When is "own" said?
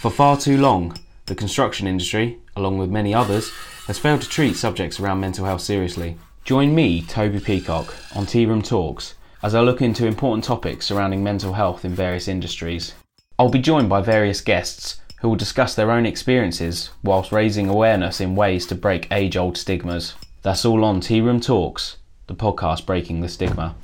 15.90-16.06